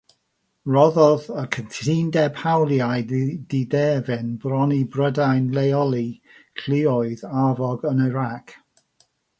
Rhoddodd 0.75 1.25
y 1.41 1.43
cytundeb 1.55 2.39
hawliau 2.45 3.05
diderfyn 3.53 4.33
bron 4.47 4.75
i 4.79 4.81
Brydain 4.97 5.47
leoli 5.59 6.05
lluoedd 6.65 7.27
arfog 7.45 7.89
yn 7.95 8.05
Iraq. 8.13 8.61